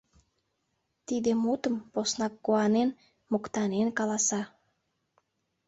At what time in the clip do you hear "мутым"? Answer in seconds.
1.43-1.75